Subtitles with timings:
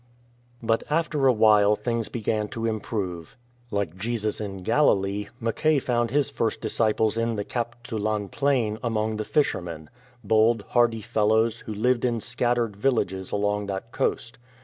[0.63, 3.37] But after a while things began to improve.
[3.69, 8.79] Like Jesus in Galilee, Mackay found his first disciples in the Kap tsu lan plain
[8.81, 9.91] among the fishermen—
[10.23, 14.39] bold, hardy fellows, who live in scattered villages along that coast.